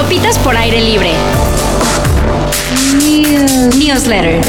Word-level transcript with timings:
Sopitas 0.00 0.38
por 0.38 0.56
aire 0.56 0.80
libre. 0.80 1.12
Newsletter. 3.76 4.40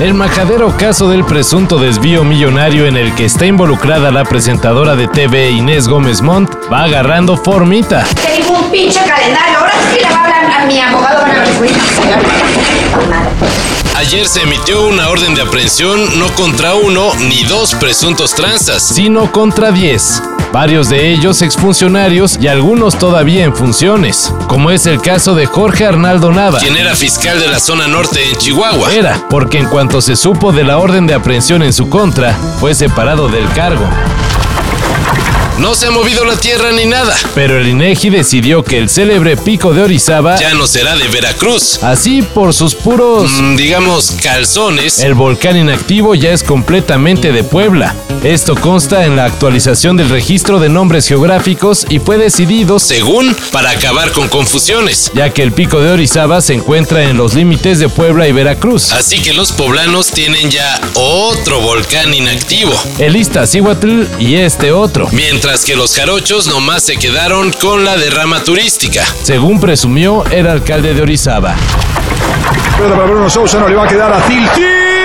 El 0.00 0.14
majadero 0.14 0.74
caso 0.78 1.10
del 1.10 1.26
presunto 1.26 1.78
desvío 1.78 2.24
millonario 2.24 2.86
en 2.86 2.96
el 2.96 3.14
que 3.14 3.26
está 3.26 3.44
involucrada 3.44 4.10
la 4.10 4.24
presentadora 4.24 4.96
de 4.96 5.08
TV 5.08 5.50
Inés 5.50 5.88
Gómez 5.88 6.22
Montt 6.22 6.54
va 6.72 6.84
agarrando 6.84 7.36
formita. 7.36 8.06
Tengo 8.14 8.60
un 8.60 8.70
pinche 8.70 9.00
calendario. 9.00 9.58
Ahora 9.58 9.74
sí 9.92 10.00
le 10.00 10.08
va 10.08 10.16
a 10.16 10.24
hablar 10.24 10.62
a 10.62 10.64
mi 10.64 10.80
abogado. 10.80 11.20
Van 11.20 13.12
a 13.12 13.81
Ayer 14.12 14.28
se 14.28 14.42
emitió 14.42 14.88
una 14.88 15.08
orden 15.08 15.34
de 15.34 15.40
aprehensión 15.40 16.18
no 16.18 16.28
contra 16.34 16.74
uno 16.74 17.14
ni 17.14 17.44
dos 17.44 17.74
presuntos 17.76 18.34
tranzas, 18.34 18.82
sino 18.82 19.32
contra 19.32 19.72
diez 19.72 20.22
varios 20.52 20.90
de 20.90 21.10
ellos 21.14 21.40
exfuncionarios 21.40 22.36
y 22.38 22.46
algunos 22.46 22.98
todavía 22.98 23.42
en 23.42 23.56
funciones, 23.56 24.30
como 24.48 24.70
es 24.70 24.84
el 24.84 25.00
caso 25.00 25.34
de 25.34 25.46
Jorge 25.46 25.86
Arnaldo 25.86 26.30
Nava, 26.30 26.58
quien 26.58 26.76
era 26.76 26.94
fiscal 26.94 27.40
de 27.40 27.48
la 27.48 27.58
zona 27.58 27.88
norte 27.88 28.22
en 28.28 28.36
Chihuahua. 28.36 28.92
Era, 28.92 29.18
porque 29.30 29.56
en 29.56 29.66
cuanto 29.68 30.02
se 30.02 30.14
supo 30.14 30.52
de 30.52 30.64
la 30.64 30.76
orden 30.76 31.06
de 31.06 31.14
aprehensión 31.14 31.62
en 31.62 31.72
su 31.72 31.88
contra, 31.88 32.34
fue 32.60 32.74
separado 32.74 33.28
del 33.28 33.48
cargo. 33.54 33.88
No 35.58 35.74
se 35.74 35.86
ha 35.86 35.90
movido 35.90 36.24
la 36.24 36.36
tierra 36.36 36.72
ni 36.72 36.86
nada. 36.86 37.14
Pero 37.34 37.58
el 37.58 37.68
INEGI 37.68 38.10
decidió 38.10 38.64
que 38.64 38.78
el 38.78 38.88
célebre 38.88 39.36
pico 39.36 39.72
de 39.72 39.82
Orizaba 39.82 40.36
ya 40.38 40.54
no 40.54 40.66
será 40.66 40.96
de 40.96 41.06
Veracruz. 41.08 41.82
Así, 41.82 42.22
por 42.22 42.54
sus 42.54 42.74
puros, 42.74 43.30
mm, 43.30 43.56
digamos, 43.56 44.12
calzones, 44.22 44.98
el 45.00 45.14
volcán 45.14 45.56
inactivo 45.56 46.14
ya 46.14 46.32
es 46.32 46.42
completamente 46.42 47.32
de 47.32 47.44
Puebla. 47.44 47.94
Esto 48.24 48.54
consta 48.54 49.04
en 49.04 49.16
la 49.16 49.24
actualización 49.24 49.96
del 49.96 50.08
registro 50.08 50.60
de 50.60 50.68
nombres 50.68 51.08
geográficos 51.08 51.84
y 51.88 51.98
fue 51.98 52.18
decidido, 52.18 52.78
según, 52.78 53.36
para 53.50 53.70
acabar 53.70 54.12
con 54.12 54.28
confusiones, 54.28 55.10
ya 55.12 55.30
que 55.30 55.42
el 55.42 55.50
pico 55.50 55.80
de 55.80 55.90
Orizaba 55.90 56.40
se 56.40 56.54
encuentra 56.54 57.02
en 57.02 57.16
los 57.16 57.34
límites 57.34 57.80
de 57.80 57.88
Puebla 57.88 58.28
y 58.28 58.32
Veracruz. 58.32 58.92
Así 58.92 59.20
que 59.20 59.32
los 59.32 59.50
poblanos 59.50 60.12
tienen 60.12 60.52
ya 60.52 60.80
otro 60.94 61.60
volcán 61.62 62.14
inactivo. 62.14 62.72
El 62.98 63.16
Iztaccíhuatl 63.16 64.04
y 64.20 64.36
este 64.36 64.70
otro. 64.70 65.08
Mientras 65.10 65.64
que 65.64 65.74
los 65.74 65.96
jarochos 65.96 66.46
nomás 66.46 66.84
se 66.84 66.98
quedaron 66.98 67.50
con 67.50 67.84
la 67.84 67.96
derrama 67.96 68.44
turística. 68.44 69.04
Según 69.24 69.58
presumió 69.58 70.24
el 70.26 70.46
alcalde 70.46 70.94
de 70.94 71.02
Orizaba. 71.02 71.56
Bruno 72.78 73.28
Sousa 73.28 73.58
no 73.58 73.68
le 73.68 73.74
va 73.74 73.84
a 73.84 73.88
quedar 73.88 74.12
a 74.12 74.24
Til. 74.26 75.01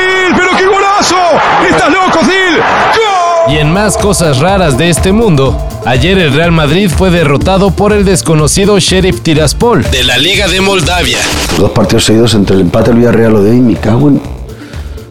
Y 3.57 3.59
en 3.59 3.73
más 3.73 3.97
cosas 3.97 4.37
raras 4.37 4.77
de 4.77 4.87
este 4.87 5.11
mundo, 5.11 5.57
ayer 5.83 6.19
el 6.19 6.31
Real 6.31 6.51
Madrid 6.51 6.91
fue 6.95 7.09
derrotado 7.09 7.71
por 7.71 7.91
el 7.91 8.05
desconocido 8.05 8.77
Sheriff 8.77 9.21
Tiraspol. 9.21 9.81
De 9.89 10.03
la 10.03 10.19
Liga 10.19 10.47
de 10.47 10.61
Moldavia. 10.61 11.17
Dos 11.57 11.71
partidos 11.71 12.03
seguidos 12.03 12.35
entre 12.35 12.55
el 12.55 12.61
empate 12.61 12.91
del 12.91 12.99
Villarreal 12.99 13.35
o 13.37 13.41
de 13.41 13.49
hoy, 13.49 13.59
me 13.61 13.73
cago 13.73 14.09
en... 14.09 14.21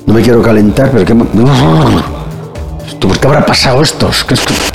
No 0.06 0.14
me 0.14 0.22
quiero 0.22 0.42
calentar, 0.42 0.92
pero 0.92 1.04
que... 1.04 1.12
¿Por 3.00 3.18
qué 3.18 3.26
habrá 3.26 3.46
pasado 3.46 3.82
estos? 3.82 4.26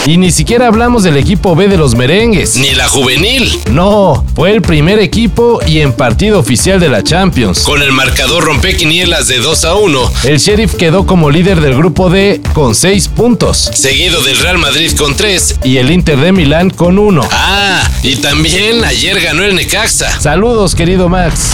Y 0.05 0.17
ni 0.17 0.31
siquiera 0.31 0.67
hablamos 0.67 1.03
del 1.03 1.17
equipo 1.17 1.55
B 1.55 1.67
de 1.67 1.77
los 1.77 1.95
merengues. 1.95 2.55
Ni 2.55 2.73
la 2.73 2.87
juvenil. 2.87 3.59
No, 3.71 4.25
fue 4.35 4.51
el 4.51 4.61
primer 4.61 4.99
equipo 4.99 5.59
y 5.65 5.79
en 5.79 5.93
partido 5.93 6.39
oficial 6.39 6.79
de 6.79 6.89
la 6.89 7.03
Champions. 7.03 7.61
Con 7.61 7.81
el 7.81 7.91
marcador 7.91 8.43
rompequinielas 8.43 9.27
de 9.27 9.39
2 9.39 9.65
a 9.65 9.75
1. 9.75 10.11
El 10.23 10.37
Sheriff 10.39 10.75
quedó 10.75 11.05
como 11.05 11.29
líder 11.29 11.61
del 11.61 11.75
grupo 11.75 12.09
D 12.09 12.41
con 12.53 12.75
6 12.75 13.07
puntos. 13.09 13.69
Seguido 13.73 14.21
del 14.23 14.37
Real 14.39 14.57
Madrid 14.57 14.91
con 14.97 15.15
3. 15.15 15.59
Y 15.63 15.77
el 15.77 15.91
Inter 15.91 16.19
de 16.19 16.31
Milán 16.31 16.69
con 16.69 16.99
1. 16.99 17.27
Ah, 17.31 17.89
y 18.03 18.15
también 18.17 18.83
ayer 18.83 19.19
ganó 19.21 19.43
el 19.43 19.55
Necaxa. 19.55 20.19
Saludos, 20.19 20.75
querido 20.75 21.09
Max. 21.09 21.51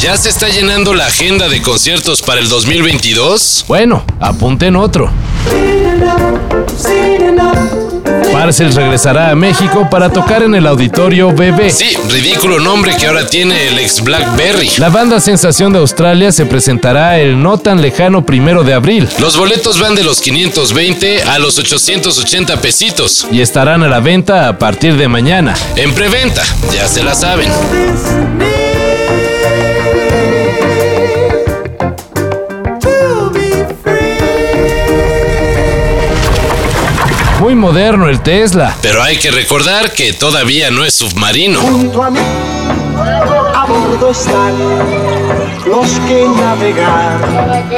¿Ya 0.00 0.16
se 0.16 0.30
está 0.30 0.48
llenando 0.48 0.94
la 0.94 1.06
agenda 1.06 1.48
de 1.48 1.62
conciertos 1.62 2.22
para 2.22 2.40
el 2.40 2.48
2022? 2.48 3.66
Bueno, 3.68 4.02
apunten 4.18 4.74
otro. 4.74 5.10
Parcels 8.42 8.74
regresará 8.74 9.30
a 9.30 9.36
México 9.36 9.88
para 9.88 10.10
tocar 10.10 10.42
en 10.42 10.54
el 10.56 10.66
auditorio 10.66 11.30
BB. 11.30 11.70
Sí, 11.70 11.96
ridículo 12.10 12.58
nombre 12.58 12.92
que 12.96 13.06
ahora 13.06 13.24
tiene 13.24 13.68
el 13.68 13.78
ex 13.78 14.02
Blackberry. 14.02 14.68
La 14.78 14.88
banda 14.88 15.20
Sensación 15.20 15.72
de 15.72 15.78
Australia 15.78 16.32
se 16.32 16.44
presentará 16.44 17.20
el 17.20 17.40
no 17.40 17.58
tan 17.58 17.80
lejano 17.80 18.26
primero 18.26 18.64
de 18.64 18.74
abril. 18.74 19.08
Los 19.20 19.36
boletos 19.36 19.78
van 19.78 19.94
de 19.94 20.02
los 20.02 20.20
520 20.20 21.22
a 21.22 21.38
los 21.38 21.56
880 21.56 22.60
pesitos. 22.60 23.28
Y 23.30 23.40
estarán 23.40 23.84
a 23.84 23.88
la 23.88 24.00
venta 24.00 24.48
a 24.48 24.58
partir 24.58 24.96
de 24.96 25.06
mañana. 25.06 25.54
En 25.76 25.94
preventa, 25.94 26.42
ya 26.74 26.88
se 26.88 27.04
la 27.04 27.14
saben. 27.14 27.48
Moderno 37.62 38.08
el 38.08 38.20
Tesla. 38.20 38.76
Pero 38.82 39.00
hay 39.04 39.18
que 39.18 39.30
recordar 39.30 39.92
que 39.92 40.12
todavía 40.12 40.72
no 40.72 40.84
es 40.84 40.94
submarino. 40.94 41.60
Junto 41.60 42.02
a 42.02 42.10
mí, 42.10 42.18
a 43.54 43.64
bordo 43.66 44.10
están 44.10 45.41
los 45.66 45.90
que 46.08 46.26
navegar 46.28 47.20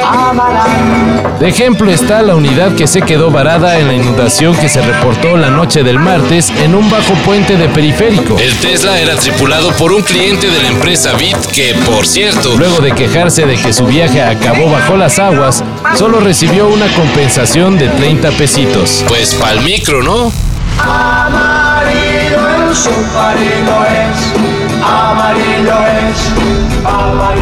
amarán. 0.01 1.37
De 1.39 1.47
ejemplo 1.47 1.91
está 1.91 2.21
la 2.21 2.35
unidad 2.35 2.75
que 2.75 2.87
se 2.87 3.01
quedó 3.01 3.29
varada 3.31 3.77
en 3.77 3.87
la 3.87 3.93
inundación 3.93 4.55
que 4.55 4.69
se 4.69 4.81
reportó 4.81 5.37
la 5.37 5.49
noche 5.49 5.83
del 5.83 5.99
martes 5.99 6.49
en 6.63 6.75
un 6.75 6.89
bajo 6.89 7.13
puente 7.25 7.57
de 7.57 7.67
periférico. 7.69 8.37
El 8.39 8.53
Tesla 8.55 8.99
era 8.99 9.15
tripulado 9.15 9.71
por 9.73 9.91
un 9.91 10.01
cliente 10.01 10.49
de 10.49 10.61
la 10.61 10.69
empresa 10.69 11.13
Bit 11.13 11.37
que, 11.47 11.75
por 11.85 12.05
cierto, 12.05 12.55
luego 12.57 12.79
de 12.79 12.93
quejarse 12.93 13.45
de 13.45 13.55
que 13.57 13.73
su 13.73 13.85
viaje 13.85 14.21
acabó 14.21 14.69
bajo 14.69 14.97
las 14.97 15.19
aguas, 15.19 15.63
solo 15.95 16.19
recibió 16.19 16.67
una 16.67 16.87
compensación 16.95 17.77
de 17.77 17.89
30 17.89 18.31
pesitos. 18.31 19.03
Pues 19.07 19.35
pa'l 19.35 19.61
micro, 19.61 20.01
¿no? 20.01 20.31
Amarillo 20.79 22.71
es, 22.71 22.87
amarillo 22.87 23.85
es, 23.85 24.81
amarillo 24.83 25.77
es. 25.85 26.65
Para 26.85 27.35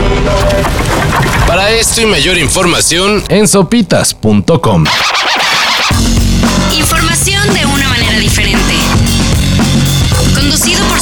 esto 1.73 2.01
y 2.01 2.05
mayor 2.05 2.37
información 2.37 3.23
en 3.29 3.47
sopitas.com. 3.47 4.83
Información 6.77 7.53
de 7.53 7.65
una 7.65 7.89
manera 7.89 8.19
diferente. 8.19 8.75
Conducido 10.35 10.85
por 10.85 10.99